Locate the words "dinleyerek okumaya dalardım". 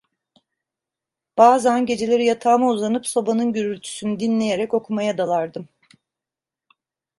4.19-5.67